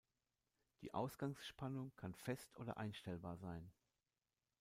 Die 0.81 0.95
Ausgangsspannung 0.95 1.91
kann 1.95 2.15
fest 2.15 2.57
oder 2.57 2.77
einstellbar 2.77 3.37
sein. 3.37 3.71